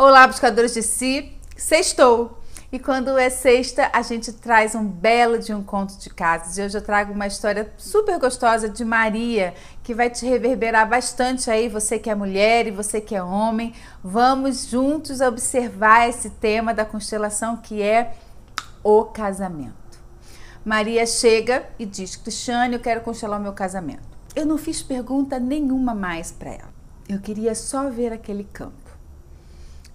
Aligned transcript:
Olá, 0.00 0.28
buscadores 0.28 0.74
de 0.74 0.80
si, 0.80 1.32
sextou! 1.56 2.38
E 2.70 2.78
quando 2.78 3.18
é 3.18 3.28
sexta, 3.28 3.90
a 3.92 4.00
gente 4.00 4.32
traz 4.32 4.76
um 4.76 4.86
belo 4.86 5.40
de 5.40 5.52
um 5.52 5.60
conto 5.60 5.98
de 5.98 6.08
casas. 6.08 6.56
E 6.56 6.62
hoje 6.62 6.78
eu 6.78 6.82
trago 6.82 7.12
uma 7.12 7.26
história 7.26 7.72
super 7.76 8.16
gostosa 8.16 8.68
de 8.68 8.84
Maria, 8.84 9.54
que 9.82 9.92
vai 9.92 10.08
te 10.08 10.24
reverberar 10.24 10.88
bastante 10.88 11.50
aí, 11.50 11.68
você 11.68 11.98
que 11.98 12.08
é 12.08 12.14
mulher 12.14 12.68
e 12.68 12.70
você 12.70 13.00
que 13.00 13.12
é 13.12 13.20
homem. 13.20 13.74
Vamos 14.00 14.66
juntos 14.68 15.20
observar 15.20 16.08
esse 16.08 16.30
tema 16.30 16.72
da 16.72 16.84
constelação 16.84 17.56
que 17.56 17.82
é 17.82 18.14
o 18.84 19.04
casamento. 19.06 19.98
Maria 20.64 21.04
chega 21.06 21.68
e 21.76 21.84
diz: 21.84 22.14
Cristiane, 22.14 22.74
eu 22.74 22.80
quero 22.80 23.00
constelar 23.00 23.40
o 23.40 23.42
meu 23.42 23.52
casamento. 23.52 24.06
Eu 24.36 24.46
não 24.46 24.58
fiz 24.58 24.80
pergunta 24.80 25.40
nenhuma 25.40 25.92
mais 25.92 26.30
para 26.30 26.50
ela. 26.50 26.72
Eu 27.08 27.18
queria 27.18 27.52
só 27.52 27.90
ver 27.90 28.12
aquele 28.12 28.44
campo. 28.44 28.87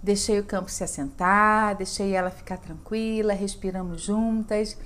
Deixei 0.04 0.38
o 0.38 0.44
campo 0.44 0.70
se 0.70 0.84
assentar, 0.84 1.74
deixei 1.78 2.12
ela 2.12 2.30
ficar 2.30 2.58
tranquila, 2.58 3.32
respiramos 3.32 4.02
juntas. 4.02 4.76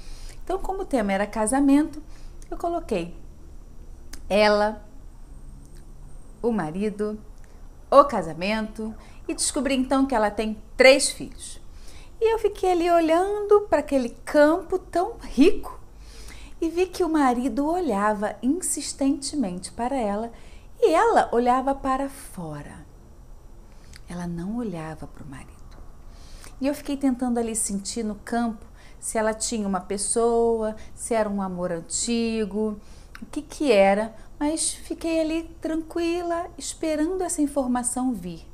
Então, 0.44 0.60
como 0.60 0.82
o 0.82 0.86
tema 0.86 1.12
era 1.12 1.26
casamento, 1.26 2.00
eu 2.48 2.56
coloquei 2.56 3.16
ela, 4.28 4.80
o 6.40 6.52
marido, 6.52 7.18
o 7.90 8.04
casamento 8.04 8.94
e 9.26 9.34
descobri 9.34 9.74
então 9.74 10.06
que 10.06 10.14
ela 10.14 10.30
tem 10.30 10.56
três 10.76 11.10
filhos. 11.10 11.60
E 12.20 12.32
eu 12.32 12.38
fiquei 12.38 12.70
ali 12.70 12.88
olhando 12.88 13.62
para 13.62 13.80
aquele 13.80 14.10
campo 14.24 14.78
tão 14.78 15.16
rico 15.20 15.80
e 16.60 16.68
vi 16.68 16.86
que 16.86 17.02
o 17.02 17.08
marido 17.08 17.66
olhava 17.66 18.36
insistentemente 18.40 19.72
para 19.72 19.96
ela 19.96 20.30
e 20.80 20.94
ela 20.94 21.28
olhava 21.32 21.74
para 21.74 22.08
fora. 22.08 22.86
Ela 24.08 24.26
não 24.26 24.56
olhava 24.56 25.06
para 25.06 25.24
o 25.24 25.28
marido. 25.28 25.52
E 26.60 26.66
eu 26.66 26.74
fiquei 26.74 26.96
tentando 26.96 27.38
ali 27.38 27.54
sentir 27.54 28.02
no 28.02 28.16
campo 28.16 28.66
se 28.98 29.16
ela 29.16 29.32
tinha 29.32 29.66
uma 29.66 29.80
pessoa, 29.80 30.74
se 30.94 31.14
era 31.14 31.28
um 31.28 31.40
amor 31.40 31.70
antigo, 31.70 32.80
o 33.22 33.26
que 33.26 33.42
que 33.42 33.70
era, 33.70 34.14
mas 34.38 34.72
fiquei 34.72 35.20
ali 35.20 35.44
tranquila, 35.60 36.48
esperando 36.56 37.22
essa 37.22 37.42
informação 37.42 38.12
vir. 38.12 38.46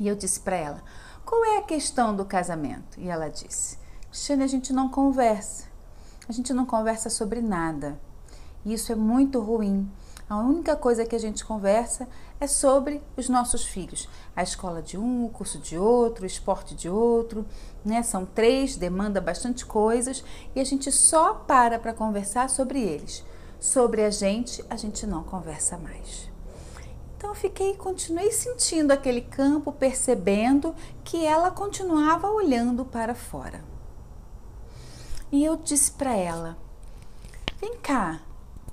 E 0.00 0.08
eu 0.08 0.16
disse 0.16 0.40
para 0.40 0.56
ela: 0.56 0.82
"Qual 1.24 1.44
é 1.44 1.58
a 1.58 1.62
questão 1.62 2.14
do 2.14 2.24
casamento?" 2.24 2.98
E 2.98 3.08
ela 3.08 3.28
disse: 3.28 3.78
"Cristiane, 4.08 4.44
a 4.44 4.48
gente 4.48 4.72
não 4.72 4.88
conversa. 4.88 5.66
A 6.28 6.32
gente 6.32 6.52
não 6.52 6.64
conversa 6.64 7.10
sobre 7.10 7.40
nada. 7.40 8.00
E 8.64 8.72
isso 8.72 8.92
é 8.92 8.94
muito 8.94 9.40
ruim, 9.40 9.90
a 10.28 10.38
única 10.38 10.76
coisa 10.76 11.04
que 11.04 11.16
a 11.16 11.18
gente 11.18 11.44
conversa 11.44 12.08
é 12.40 12.46
sobre 12.46 13.02
os 13.18 13.28
nossos 13.28 13.64
filhos. 13.64 14.08
A 14.34 14.42
escola 14.42 14.80
de 14.80 14.96
um, 14.96 15.26
o 15.26 15.28
curso 15.28 15.58
de 15.58 15.76
outro, 15.76 16.24
o 16.24 16.26
esporte 16.26 16.74
de 16.74 16.88
outro, 16.88 17.44
né? 17.84 18.02
São 18.02 18.24
três, 18.24 18.76
demanda 18.76 19.20
bastante 19.20 19.66
coisas 19.66 20.24
e 20.54 20.60
a 20.60 20.64
gente 20.64 20.90
só 20.90 21.34
para 21.34 21.78
para 21.78 21.92
conversar 21.92 22.48
sobre 22.48 22.80
eles. 22.80 23.22
Sobre 23.60 24.02
a 24.02 24.10
gente, 24.10 24.64
a 24.70 24.76
gente 24.76 25.06
não 25.06 25.22
conversa 25.22 25.76
mais. 25.76 26.30
Então 27.18 27.30
eu 27.30 27.34
fiquei, 27.36 27.74
continuei 27.76 28.32
sentindo 28.32 28.90
aquele 28.90 29.20
campo, 29.20 29.70
percebendo 29.70 30.74
que 31.04 31.26
ela 31.26 31.50
continuava 31.50 32.30
olhando 32.30 32.86
para 32.86 33.14
fora. 33.14 33.62
E 35.30 35.44
eu 35.44 35.56
disse 35.56 35.92
para 35.92 36.16
ela: 36.16 36.56
"Vem 37.60 37.76
cá, 37.76 38.22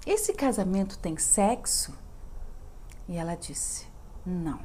esse 0.05 0.31
casamento 0.31 0.97
tem 0.97 1.17
sexo? 1.17 2.06
E 3.07 3.17
ela 3.17 3.35
disse: 3.35 3.87
Não. 4.25 4.59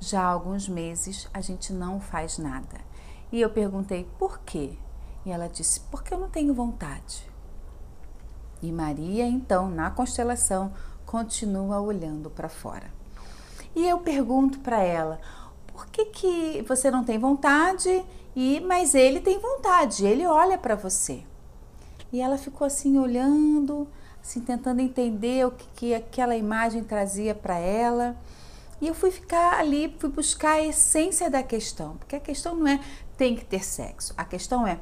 Já 0.00 0.22
há 0.22 0.26
alguns 0.26 0.68
meses 0.68 1.28
a 1.32 1.40
gente 1.40 1.72
não 1.72 2.00
faz 2.00 2.38
nada. 2.38 2.80
E 3.32 3.40
eu 3.40 3.50
perguntei: 3.50 4.08
Por 4.18 4.40
quê? 4.40 4.78
E 5.24 5.30
ela 5.30 5.48
disse: 5.48 5.80
Porque 5.90 6.12
eu 6.12 6.18
não 6.18 6.28
tenho 6.28 6.54
vontade. 6.54 7.28
E 8.60 8.72
Maria, 8.72 9.26
então, 9.26 9.70
na 9.70 9.90
constelação, 9.90 10.72
continua 11.06 11.80
olhando 11.80 12.28
para 12.28 12.48
fora. 12.48 12.92
E 13.74 13.86
eu 13.86 13.98
pergunto 13.98 14.58
para 14.60 14.82
ela: 14.82 15.20
Por 15.72 15.86
que, 15.86 16.06
que 16.06 16.62
você 16.62 16.90
não 16.90 17.04
tem 17.04 17.18
vontade? 17.18 18.04
E 18.36 18.60
mas 18.60 18.94
ele 18.94 19.20
tem 19.20 19.38
vontade, 19.38 20.06
ele 20.06 20.26
olha 20.26 20.58
para 20.58 20.74
você. 20.74 21.24
E 22.12 22.20
ela 22.20 22.38
ficou 22.38 22.66
assim 22.66 22.98
olhando, 22.98 23.86
assim, 24.22 24.40
tentando 24.40 24.80
entender 24.80 25.46
o 25.46 25.50
que, 25.50 25.66
que 25.74 25.94
aquela 25.94 26.36
imagem 26.36 26.84
trazia 26.84 27.34
para 27.34 27.58
ela. 27.58 28.16
E 28.80 28.86
eu 28.86 28.94
fui 28.94 29.10
ficar 29.10 29.58
ali, 29.58 29.94
fui 29.98 30.10
buscar 30.10 30.52
a 30.52 30.62
essência 30.62 31.28
da 31.30 31.42
questão, 31.42 31.96
porque 31.96 32.16
a 32.16 32.20
questão 32.20 32.54
não 32.54 32.68
é 32.68 32.80
tem 33.16 33.34
que 33.34 33.44
ter 33.44 33.64
sexo, 33.64 34.14
a 34.16 34.24
questão 34.24 34.64
é 34.64 34.78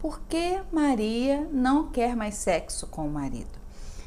por 0.00 0.20
que 0.20 0.62
Maria 0.72 1.46
não 1.52 1.90
quer 1.90 2.16
mais 2.16 2.36
sexo 2.36 2.86
com 2.86 3.06
o 3.06 3.10
marido? 3.10 3.58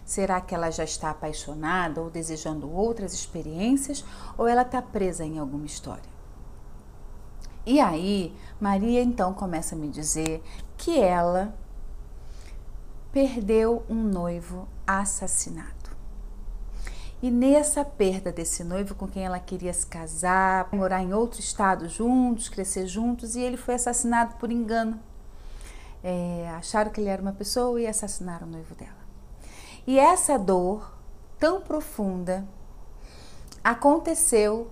Será 0.06 0.42
que 0.42 0.56
ela 0.56 0.72
já 0.72 0.84
está 0.84 1.12
apaixonada 1.12 2.02
ou 2.02 2.10
desejando 2.10 2.72
outras 2.72 3.14
experiências 3.14 4.04
ou 4.38 4.48
ela 4.48 4.64
está 4.64 4.82
presa 4.82 5.24
em 5.24 5.38
alguma 5.38 5.66
história? 5.66 6.10
E 7.66 7.80
aí, 7.80 8.36
Maria 8.60 9.04
então 9.04 9.34
começa 9.34 9.76
a 9.76 9.78
me 9.78 9.88
dizer 9.88 10.42
que 10.78 11.00
ela 11.00 11.54
perdeu 13.12 13.84
um 13.90 14.04
noivo 14.04 14.68
assassinado. 14.86 15.90
E 17.22 17.30
nessa 17.30 17.84
perda 17.84 18.32
desse 18.32 18.64
noivo 18.64 18.96
com 18.96 19.06
quem 19.08 19.26
ela 19.26 19.40
queria 19.40 19.74
se 19.74 19.86
casar, 19.86 20.70
morar 20.72 21.04
em 21.04 21.14
outro 21.14 21.42
estado 21.42 21.90
juntos, 21.90 22.48
crescer 22.48 22.88
juntos, 22.88 23.36
e 23.36 23.42
ele 23.42 23.58
foi 23.58 23.74
assassinado 23.74 24.36
por 24.36 24.52
engano. 24.52 25.00
É, 26.02 26.50
acharam 26.56 26.92
que 26.92 27.02
ele 27.02 27.10
era 27.10 27.22
uma 27.22 27.34
pessoa 27.34 27.82
e 27.82 27.86
assassinaram 27.86 28.48
o 28.48 28.52
noivo 28.52 28.74
dela. 28.74 29.00
E 29.86 30.00
essa 30.00 30.40
dor 30.40 30.98
tão 31.38 31.60
profunda 31.60 32.48
aconteceu 33.62 34.72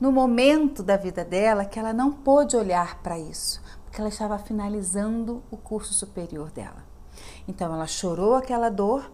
no 0.00 0.10
momento 0.10 0.82
da 0.82 0.96
vida 0.96 1.24
dela 1.24 1.66
que 1.66 1.78
ela 1.78 1.92
não 1.92 2.10
pôde 2.10 2.56
olhar 2.56 3.02
para 3.02 3.18
isso, 3.18 3.62
porque 3.84 4.00
ela 4.00 4.08
estava 4.08 4.38
finalizando 4.38 5.42
o 5.50 5.58
curso 5.58 5.92
superior 5.92 6.50
dela. 6.50 6.91
Então 7.46 7.72
ela 7.72 7.86
chorou 7.86 8.34
aquela 8.34 8.68
dor, 8.68 9.10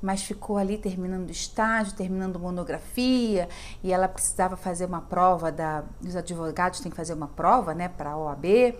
mas 0.00 0.22
ficou 0.22 0.58
ali 0.58 0.76
terminando 0.76 1.30
estágio, 1.30 1.94
terminando 1.94 2.38
monografia, 2.38 3.48
e 3.82 3.92
ela 3.92 4.08
precisava 4.08 4.56
fazer 4.56 4.84
uma 4.84 5.00
prova 5.00 5.52
da 5.52 5.84
os 6.04 6.16
advogados 6.16 6.80
têm 6.80 6.90
que 6.90 6.96
fazer 6.96 7.14
uma 7.14 7.28
prova, 7.28 7.74
né, 7.74 7.88
para 7.88 8.10
a 8.10 8.16
OAB. 8.16 8.74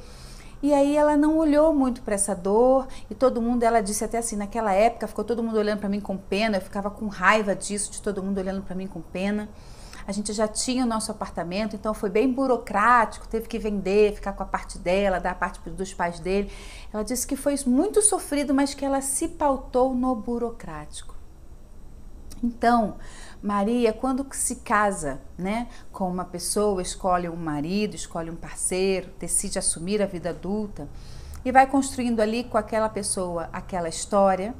E 0.63 0.73
aí 0.73 0.97
ela 0.97 1.17
não 1.17 1.37
olhou 1.39 1.75
muito 1.75 2.03
para 2.03 2.15
essa 2.15 2.37
dor 2.37 2.87
e 3.11 3.15
todo 3.17 3.43
mundo, 3.43 3.65
ela 3.65 3.81
disse 3.81 4.05
até 4.05 4.19
assim, 4.19 4.37
naquela 4.37 4.73
época 4.73 5.09
ficou 5.09 5.25
todo 5.25 5.43
mundo 5.43 5.59
olhando 5.59 5.81
para 5.81 5.89
mim 5.89 6.01
com 6.01 6.17
pena, 6.17 6.57
eu 6.57 6.61
ficava 6.61 6.89
com 6.89 7.09
raiva 7.09 7.55
disso, 7.55 7.91
de 7.91 8.01
todo 8.01 8.23
mundo 8.23 8.39
olhando 8.39 8.63
para 8.63 8.75
mim 8.77 8.87
com 8.87 9.01
pena 9.01 9.49
a 10.07 10.13
gente 10.13 10.33
já 10.33 10.49
tinha 10.49 10.85
o 10.85 10.89
nosso 10.89 11.11
apartamento, 11.11 11.77
então 11.77 11.95
foi 11.95 12.11
bem 12.11 12.33
burocrático, 12.33 13.27
teve 13.29 13.47
que 13.49 13.59
vender, 13.59 14.15
ficar 14.15 14.33
com 14.33 14.43
a 14.43 14.47
parte 14.47 14.79
dela, 14.79 15.19
dar 15.19 15.33
a 15.33 15.35
parte 15.35 15.61
dos 15.71 15.95
pais 15.95 16.21
dele. 16.21 16.51
Ela 16.93 17.03
disse 17.03 17.27
que 17.27 17.37
foi 17.37 17.55
muito 17.67 18.03
sofrido, 18.03 18.53
mas 18.55 18.75
que 18.75 18.85
ela 18.85 19.01
se 19.01 19.29
pautou 19.29 19.95
no 19.95 20.15
burocrático. 20.15 21.15
Então, 22.43 22.97
Maria, 23.41 23.93
quando 23.93 24.27
se 24.33 24.57
casa, 24.57 25.21
né, 25.39 25.69
com 25.93 26.11
uma 26.11 26.25
pessoa, 26.25 26.83
escolhe 26.83 27.29
um 27.29 27.37
marido, 27.37 27.95
escolhe 27.95 28.31
um 28.31 28.37
parceiro, 28.37 29.11
decide 29.19 29.59
assumir 29.59 30.03
a 30.03 30.07
vida 30.07 30.31
adulta 30.31 30.89
e 31.45 31.53
vai 31.53 31.67
construindo 31.67 32.21
ali 32.21 32.45
com 32.45 32.59
aquela 32.59 32.89
pessoa 32.89 33.49
aquela 33.53 33.89
história, 33.89 34.55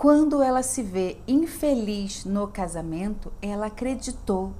quando 0.00 0.42
ela 0.42 0.62
se 0.62 0.82
vê 0.82 1.18
infeliz 1.28 2.24
no 2.24 2.48
casamento, 2.48 3.30
ela 3.42 3.66
acreditou 3.66 4.54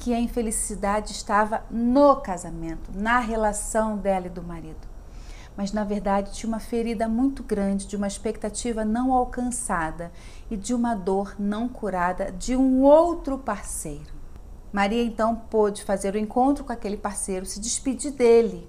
que 0.00 0.12
a 0.12 0.18
infelicidade 0.18 1.12
estava 1.12 1.62
no 1.70 2.16
casamento, 2.16 2.90
na 2.92 3.20
relação 3.20 3.96
dela 3.96 4.26
e 4.26 4.30
do 4.30 4.42
marido. 4.42 4.88
Mas 5.56 5.70
na 5.70 5.84
verdade 5.84 6.32
tinha 6.32 6.48
uma 6.48 6.58
ferida 6.58 7.08
muito 7.08 7.44
grande 7.44 7.86
de 7.86 7.94
uma 7.94 8.08
expectativa 8.08 8.84
não 8.84 9.12
alcançada 9.12 10.10
e 10.50 10.56
de 10.56 10.74
uma 10.74 10.96
dor 10.96 11.36
não 11.38 11.68
curada 11.68 12.32
de 12.32 12.56
um 12.56 12.82
outro 12.82 13.38
parceiro. 13.38 14.12
Maria 14.72 15.04
então 15.04 15.36
pôde 15.36 15.84
fazer 15.84 16.16
o 16.16 16.18
encontro 16.18 16.64
com 16.64 16.72
aquele 16.72 16.96
parceiro, 16.96 17.46
se 17.46 17.60
despedir 17.60 18.10
dele 18.10 18.68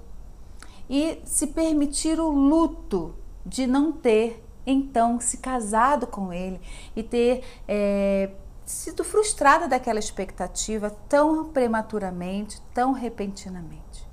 e 0.87 1.19
se 1.25 1.47
permitir 1.47 2.19
o 2.19 2.29
luto 2.29 3.15
de 3.43 3.65
não 3.65 3.91
ter 3.91 4.50
então 4.65 5.19
se 5.19 5.37
casado 5.37 6.05
com 6.07 6.31
ele 6.31 6.61
e 6.95 7.03
ter 7.03 7.43
é, 7.67 8.31
sido 8.65 9.03
frustrada 9.03 9.67
daquela 9.67 9.99
expectativa 9.99 10.89
tão 11.09 11.49
prematuramente, 11.49 12.61
tão 12.73 12.91
repentinamente. 12.91 14.07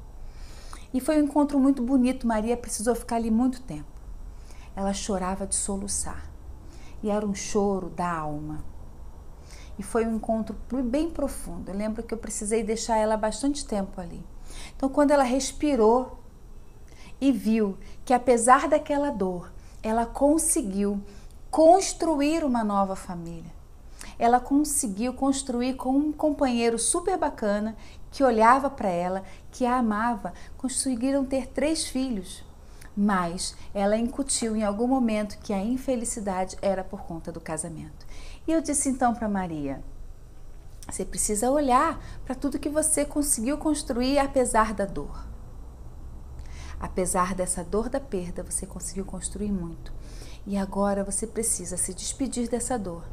E 0.93 1.01
foi 1.01 1.21
um 1.21 1.25
encontro 1.25 1.59
muito 1.59 1.83
bonito. 1.83 2.27
Maria 2.27 2.57
precisou 2.57 2.95
ficar 2.95 3.17
ali 3.17 3.31
muito 3.31 3.61
tempo. 3.63 3.87
Ela 4.75 4.93
chorava 4.93 5.47
de 5.47 5.55
soluçar 5.55 6.31
e 7.03 7.11
era 7.11 7.27
um 7.27 7.35
choro 7.35 7.91
da 7.91 8.11
alma. 8.11 8.65
E 9.79 9.83
foi 9.83 10.07
um 10.07 10.17
encontro 10.17 10.57
bem 10.83 11.11
profundo. 11.11 11.71
Eu 11.71 11.77
lembro 11.77 12.03
que 12.03 12.13
eu 12.13 12.19
precisei 12.19 12.65
deixar 12.65 12.97
ela 12.97 13.17
bastante 13.17 13.65
tempo 13.65 14.01
ali. 14.01 14.25
Então, 14.77 14.89
quando 14.89 15.13
ela 15.13 15.23
respirou 15.23 16.19
e 17.21 17.31
viu 17.31 17.79
que 18.05 18.13
apesar 18.13 18.69
daquela 18.69 19.11
dor, 19.11 19.53
ela 19.83 20.07
conseguiu 20.07 21.01
construir 21.51 22.45
uma 22.45 22.65
nova 22.65 22.97
família. 22.97 23.59
Ela 24.19 24.41
conseguiu 24.41 25.15
construir 25.15 25.75
com 25.75 25.91
um 25.91 26.13
companheiro 26.13 26.79
super 26.79 27.17
bacana 27.17 27.77
que 28.11 28.25
olhava 28.25 28.69
para 28.69 28.89
ela, 28.89 29.23
que 29.51 29.65
a 29.65 29.79
amava. 29.79 30.33
Conseguiram 30.57 31.25
ter 31.25 31.47
três 31.47 31.87
filhos. 31.87 32.45
Mas 32.97 33.55
ela 33.73 33.97
incutiu 33.97 34.57
em 34.57 34.65
algum 34.65 34.89
momento 34.89 35.39
que 35.39 35.53
a 35.53 35.63
infelicidade 35.63 36.57
era 36.61 36.83
por 36.83 37.03
conta 37.03 37.31
do 37.31 37.41
casamento. 37.41 38.07
E 38.47 38.53
eu 38.53 38.61
disse 38.61 38.89
então 38.89 39.15
para 39.15 39.29
Maria: 39.29 39.81
você 40.91 41.05
precisa 41.05 41.51
olhar 41.51 42.03
para 42.25 42.35
tudo 42.35 42.59
que 42.59 42.69
você 42.69 43.05
conseguiu 43.05 43.57
construir 43.59 44.19
apesar 44.19 44.75
da 44.75 44.85
dor. 44.85 45.28
Apesar 46.81 47.35
dessa 47.35 47.65
dor 47.65 47.89
da 47.89 48.01
perda, 48.01 48.43
você 48.43 48.67
conseguiu 48.67 49.05
construir 49.05 49.51
muito. 49.51 49.93
E 50.47 50.57
agora 50.57 51.05
você 51.05 51.27
precisa 51.27 51.77
se 51.77 51.93
despedir 51.93 52.49
dessa 52.49 52.79
dor, 52.79 53.05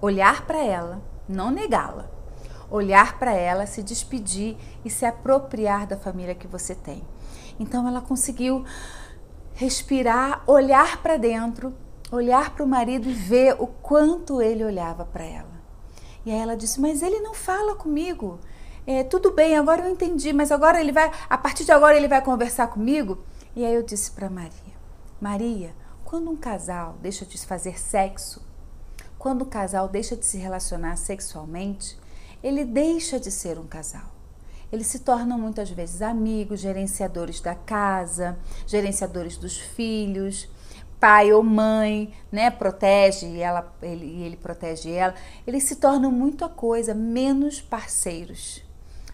olhar 0.00 0.46
para 0.46 0.62
ela, 0.64 1.00
não 1.28 1.50
negá-la, 1.50 2.10
olhar 2.70 3.18
para 3.18 3.32
ela, 3.32 3.66
se 3.66 3.82
despedir 3.82 4.56
e 4.84 4.90
se 4.90 5.04
apropriar 5.04 5.86
da 5.86 5.96
família 5.96 6.34
que 6.34 6.46
você 6.46 6.74
tem. 6.74 7.04
Então 7.60 7.86
ela 7.86 8.00
conseguiu 8.00 8.64
respirar, 9.54 10.42
olhar 10.46 11.02
para 11.02 11.16
dentro, 11.16 11.74
olhar 12.10 12.54
para 12.54 12.64
o 12.64 12.68
marido 12.68 13.08
e 13.08 13.12
ver 13.12 13.56
o 13.58 13.66
quanto 13.66 14.40
ele 14.40 14.64
olhava 14.64 15.04
para 15.04 15.24
ela. 15.24 15.52
E 16.24 16.30
aí 16.30 16.38
ela 16.38 16.56
disse: 16.56 16.80
Mas 16.80 17.02
ele 17.02 17.20
não 17.20 17.34
fala 17.34 17.74
comigo. 17.74 18.40
É, 18.86 19.04
tudo 19.04 19.30
bem, 19.30 19.56
agora 19.56 19.82
eu 19.82 19.92
entendi, 19.92 20.32
mas 20.32 20.50
agora 20.50 20.80
ele 20.80 20.90
vai, 20.90 21.10
a 21.30 21.38
partir 21.38 21.64
de 21.64 21.70
agora 21.70 21.96
ele 21.96 22.08
vai 22.08 22.20
conversar 22.20 22.66
comigo. 22.66 23.24
E 23.54 23.64
aí 23.64 23.74
eu 23.74 23.82
disse 23.82 24.10
para 24.10 24.28
Maria: 24.28 24.74
Maria, 25.20 25.74
quando 26.04 26.30
um 26.30 26.36
casal 26.36 26.96
deixa 27.00 27.24
de 27.24 27.38
fazer 27.46 27.78
sexo, 27.78 28.44
quando 29.18 29.42
o 29.42 29.46
casal 29.46 29.88
deixa 29.88 30.16
de 30.16 30.26
se 30.26 30.36
relacionar 30.36 30.96
sexualmente, 30.96 31.96
ele 32.42 32.64
deixa 32.64 33.20
de 33.20 33.30
ser 33.30 33.56
um 33.56 33.66
casal. 33.66 34.10
Eles 34.72 34.88
se 34.88 34.98
tornam 34.98 35.38
muitas 35.38 35.70
vezes 35.70 36.02
amigos, 36.02 36.58
gerenciadores 36.58 37.40
da 37.40 37.54
casa, 37.54 38.36
gerenciadores 38.66 39.36
dos 39.36 39.58
filhos, 39.58 40.48
pai 40.98 41.32
ou 41.32 41.42
mãe, 41.42 42.12
né, 42.32 42.50
protege 42.50 43.38
ela, 43.38 43.72
ele, 43.82 44.22
ele 44.22 44.36
protege 44.36 44.90
ela. 44.90 45.14
Eles 45.46 45.64
se 45.64 45.76
tornam 45.76 46.10
muita 46.10 46.48
coisa, 46.48 46.94
menos 46.94 47.60
parceiros, 47.60 48.64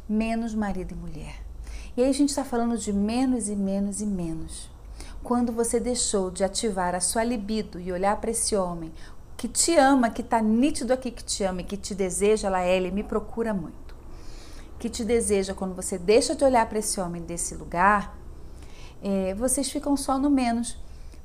menos 0.08 0.54
marido 0.54 0.92
e 0.92 0.96
mulher. 0.96 1.42
E 1.96 2.02
aí 2.02 2.08
a 2.08 2.12
gente 2.12 2.30
está 2.30 2.44
falando 2.44 2.78
de 2.78 2.92
menos 2.92 3.48
e 3.48 3.56
menos 3.56 4.00
e 4.00 4.06
menos 4.06 4.70
quando 5.22 5.52
você 5.52 5.78
deixou 5.80 6.30
de 6.30 6.44
ativar 6.44 6.94
a 6.94 7.00
sua 7.00 7.24
libido 7.24 7.80
e 7.80 7.92
olhar 7.92 8.16
para 8.20 8.30
esse 8.30 8.56
homem 8.56 8.92
que 9.36 9.46
te 9.46 9.76
ama, 9.76 10.10
que 10.10 10.22
está 10.22 10.40
nítido 10.40 10.92
aqui 10.92 11.10
que 11.10 11.22
te 11.22 11.44
ama 11.44 11.60
e 11.60 11.64
que 11.64 11.76
te 11.76 11.94
deseja, 11.94 12.48
ela, 12.48 12.64
ele 12.66 12.90
me 12.90 13.04
procura 13.04 13.54
muito. 13.54 13.94
Que 14.78 14.88
te 14.88 15.04
deseja, 15.04 15.54
quando 15.54 15.74
você 15.74 15.98
deixa 15.98 16.34
de 16.34 16.44
olhar 16.44 16.68
para 16.68 16.78
esse 16.78 17.00
homem 17.00 17.22
desse 17.22 17.54
lugar, 17.54 18.18
é, 19.02 19.34
vocês 19.34 19.70
ficam 19.70 19.96
só 19.96 20.18
no 20.18 20.30
menos. 20.30 20.76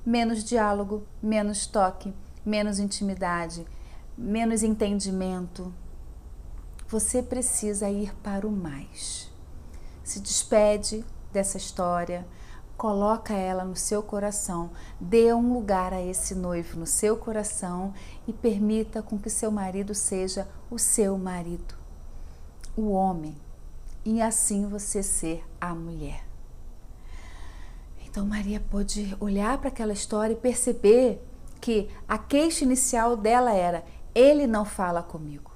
Menos 0.06 0.44
diálogo, 0.44 1.03
menos 1.21 1.65
toque, 1.65 2.13
menos 2.45 2.77
intimidade, 2.77 3.65
menos 4.18 4.63
entendimento. 4.63 5.74
Você 6.94 7.24
precisa 7.24 7.90
ir 7.90 8.13
para 8.18 8.48
o 8.48 8.51
mais. 8.51 9.28
Se 10.04 10.19
despede 10.19 11.04
dessa 11.31 11.57
história, 11.57 12.24
coloca 12.78 13.34
ela 13.34 13.66
no 13.66 13.75
seu 13.75 14.04
coração, 14.04 14.69
dê 15.00 15.34
um 15.34 15.54
lugar 15.54 15.92
a 15.92 16.00
esse 16.00 16.36
noivo 16.36 16.80
no 16.80 16.86
seu 16.86 17.18
coração 17.18 17.95
e 18.28 18.31
permita 18.31 19.01
com 19.01 19.18
que 19.18 19.31
seu 19.31 19.50
marido 19.50 19.95
seja 19.95 20.48
o 20.69 20.78
seu 20.78 21.18
marido, 21.18 21.74
o 22.78 22.92
homem, 22.92 23.36
e 24.06 24.22
assim 24.22 24.68
você 24.68 25.01
ser 25.01 25.44
a 25.60 25.74
mulher. 25.74 26.24
Então 28.06 28.24
Maria 28.24 28.60
pôde 28.69 29.18
olhar 29.19 29.57
para 29.57 29.69
aquela 29.69 29.94
história 29.94 30.34
e 30.34 30.38
perceber 30.38 31.28
que 31.60 31.90
a 32.07 32.19
queixa 32.19 32.63
inicial 32.63 33.18
dela 33.18 33.51
era: 33.51 33.84
ele 34.13 34.45
não 34.45 34.63
fala 34.63 35.01
comigo. 35.01 35.53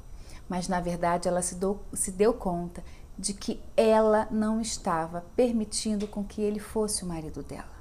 Mas 0.48 0.68
na 0.68 0.80
verdade 0.80 1.28
ela 1.28 1.42
se, 1.42 1.56
do, 1.56 1.80
se 1.94 2.12
deu 2.12 2.34
conta 2.34 2.84
de 3.18 3.34
que 3.34 3.60
ela 3.76 4.28
não 4.30 4.62
estava 4.62 5.26
permitindo 5.36 6.08
com 6.08 6.24
que 6.24 6.42
ele 6.42 6.60
fosse 6.60 7.04
o 7.04 7.08
marido 7.08 7.42
dela. 7.42 7.78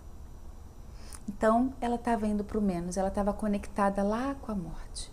Então, 1.29 1.75
ela 1.81 1.97
estava 1.97 2.27
indo 2.27 2.45
para 2.45 2.59
o 2.59 2.63
menos, 2.63 2.97
ela 2.97 3.09
estava 3.09 3.33
conectada 3.33 4.03
lá 4.03 4.37
com 4.41 4.53
a 4.53 4.55
morte. 4.55 5.11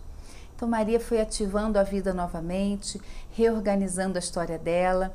Então, 0.56 0.68
Maria 0.68 1.00
foi 1.00 1.20
ativando 1.20 1.80
a 1.80 1.84
vida 1.84 2.14
novamente, 2.14 3.02
reorganizando 3.32 4.18
a 4.18 4.20
história 4.20 4.58
dela, 4.58 5.14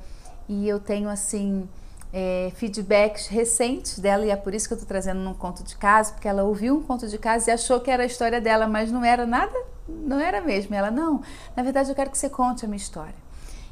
e 0.49 0.69
eu 0.69 0.81
tenho, 0.81 1.09
assim, 1.09 1.69
é, 2.13 2.51
feedbacks 2.57 3.29
recentes 3.29 3.99
dela, 3.99 4.27
e 4.27 4.31
é 4.31 4.37
por 4.37 4.53
isso 4.55 4.67
que 4.67 4.75
eu 4.75 4.77
estou 4.77 4.89
trazendo 4.89 5.21
num 5.21 5.35
conto 5.35 5.63
de 5.63 5.77
casa, 5.77 6.13
porque 6.13 6.27
ela 6.27 6.43
ouviu 6.43 6.77
um 6.77 6.83
conto 6.83 7.07
de 7.07 7.17
casa 7.17 7.51
e 7.51 7.55
achou 7.55 7.81
que 7.81 7.91
era 7.91 8.03
a 8.03 8.07
história 8.07 8.41
dela, 8.41 8.67
mas 8.67 8.91
não 8.91 9.05
era 9.05 9.25
nada, 9.25 9.57
não 9.89 10.21
era 10.21 10.41
mesmo. 10.41 10.75
Ela, 10.75 10.91
não, 10.91 11.23
na 11.57 11.63
verdade 11.63 11.89
eu 11.91 11.95
quero 11.95 12.11
que 12.11 12.19
você 12.19 12.29
conte 12.29 12.65
a 12.65 12.69
minha 12.69 12.77
história. 12.77 13.15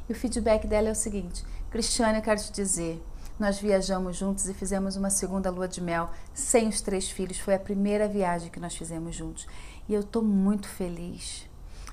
E 0.09 0.11
o 0.11 0.15
feedback 0.15 0.65
dela 0.65 0.89
é 0.89 0.91
o 0.91 0.95
seguinte: 0.95 1.45
Cristiane, 1.69 2.17
eu 2.17 2.23
quero 2.23 2.41
te 2.41 2.51
dizer, 2.51 3.03
nós 3.39 3.59
viajamos 3.59 4.17
juntos 4.17 4.47
e 4.47 4.53
fizemos 4.53 4.95
uma 4.95 5.09
segunda 5.09 5.51
lua 5.51 5.67
de 5.67 5.81
mel 5.81 6.09
sem 6.33 6.67
os 6.67 6.81
três 6.81 7.09
filhos. 7.09 7.39
Foi 7.39 7.53
a 7.53 7.59
primeira 7.59 8.07
viagem 8.07 8.49
que 8.49 8.59
nós 8.59 8.75
fizemos 8.75 9.15
juntos. 9.15 9.47
E 9.87 9.93
eu 9.93 10.01
estou 10.01 10.23
muito 10.23 10.67
feliz. 10.67 11.47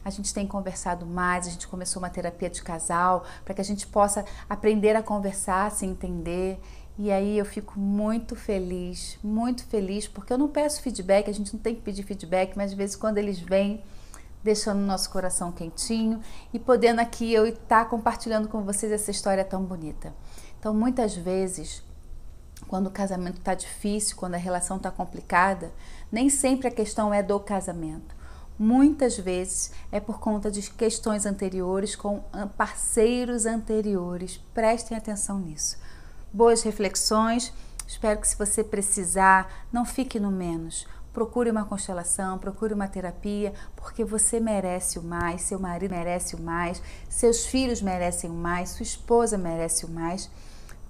A 0.05 0.11
gente 0.11 0.35
tem 0.35 0.47
conversado 0.47 1.07
mais, 1.07 1.47
a 1.47 1.51
gente 1.51 1.67
começou 1.67 2.01
uma 2.01 2.11
terapia 2.11 2.51
de 2.51 2.63
casal 2.63 3.25
para 3.45 3.55
que 3.55 3.61
a 3.61 3.65
gente 3.65 3.87
possa 3.87 4.25
aprender 4.49 4.95
a 4.97 5.03
conversar, 5.03 5.71
se 5.71 5.87
entender. 5.87 6.61
E 6.99 7.11
aí 7.11 7.39
eu 7.39 7.45
fico 7.45 7.79
muito 7.79 8.37
feliz, 8.37 9.19
muito 9.23 9.65
feliz, 9.65 10.07
porque 10.07 10.33
eu 10.33 10.39
não 10.39 10.49
peço 10.49 10.81
feedback, 10.83 11.29
a 11.29 11.33
gente 11.33 11.53
não 11.53 11.61
tem 11.61 11.75
que 11.75 11.81
pedir 11.81 12.05
feedback, 12.05 12.55
mas 12.55 12.71
às 12.71 12.77
vezes 12.77 12.97
quando 12.97 13.19
eles 13.19 13.39
vêm, 13.39 13.83
deixando 14.45 14.81
nosso 14.81 15.09
coração 15.09 15.51
quentinho 15.51 16.21
e 16.53 16.59
podendo 16.59 17.01
aqui 17.01 17.33
eu 17.33 17.47
estar 17.47 17.87
compartilhando 17.87 18.47
com 18.47 18.63
vocês 18.63 18.93
essa 18.93 19.11
história 19.11 19.43
tão 19.43 19.65
bonita. 19.65 20.15
Então, 20.61 20.75
muitas 20.75 21.17
vezes, 21.17 21.83
quando 22.69 22.89
o 22.89 22.91
casamento 22.91 23.39
está 23.39 23.55
difícil, 23.55 24.17
quando 24.17 24.35
a 24.35 24.39
relação 24.39 24.77
está 24.77 24.91
complicada, 24.91 25.73
nem 26.13 26.29
sempre 26.29 26.69
a 26.69 26.71
questão 26.71 27.13
é 27.13 27.23
do 27.23 27.41
casamento. 27.41 28.15
Muitas 28.59 29.17
vezes 29.17 29.73
é 29.91 29.99
por 29.99 30.21
conta 30.21 30.51
de 30.51 30.63
questões 30.71 31.27
anteriores 31.27 31.97
com 31.97 32.23
parceiros 32.57 33.47
anteriores. 33.47 34.37
Prestem 34.53 34.97
atenção 34.97 35.41
nisso. 35.41 35.79
Boas 36.33 36.63
reflexões. 36.63 37.53
Espero 37.87 38.21
que, 38.21 38.29
se 38.29 38.37
você 38.37 38.63
precisar, 38.63 39.67
não 39.73 39.85
fique 39.85 40.21
no 40.21 40.31
menos 40.31 40.87
procure 41.15 41.49
uma 41.49 41.65
constelação, 41.65 42.37
procure 42.39 42.75
uma 42.75 42.89
terapia, 42.89 43.55
porque 43.77 44.05
você 44.05 44.41
merece 44.41 44.99
o 44.99 45.03
mais, 45.03 45.43
seu 45.43 45.61
marido 45.61 45.93
merece 45.93 46.35
o 46.35 46.41
mais, 46.41 46.83
seus 47.09 47.47
filhos 47.47 47.81
merecem 47.81 48.29
o 48.29 48.35
mais, 48.35 48.71
sua 48.71 48.83
esposa 48.83 49.39
merece 49.39 49.87
o 49.87 49.89
mais. 49.89 50.29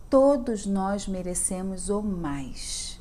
Todos 0.09 0.65
nós 0.65 1.07
merecemos 1.07 1.91
o 1.91 2.01
mais. 2.01 2.99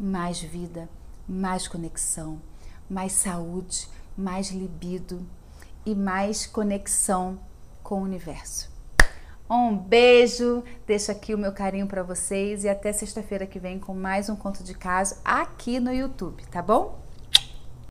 Mais 0.00 0.40
vida, 0.40 0.88
mais 1.28 1.68
conexão, 1.68 2.40
mais 2.88 3.12
saúde, 3.12 3.88
mais 4.16 4.50
libido 4.50 5.24
e 5.84 5.94
mais 5.94 6.46
conexão 6.46 7.38
com 7.82 8.00
o 8.00 8.04
universo. 8.04 8.75
Um 9.48 9.76
beijo, 9.76 10.64
deixo 10.86 11.12
aqui 11.12 11.32
o 11.32 11.38
meu 11.38 11.52
carinho 11.52 11.86
para 11.86 12.02
vocês 12.02 12.64
e 12.64 12.68
até 12.68 12.92
sexta-feira 12.92 13.46
que 13.46 13.60
vem 13.60 13.78
com 13.78 13.94
mais 13.94 14.28
um 14.28 14.34
conto 14.34 14.64
de 14.64 14.74
caso 14.74 15.14
aqui 15.24 15.78
no 15.78 15.92
YouTube, 15.92 16.44
tá 16.50 16.60
bom? 16.60 17.05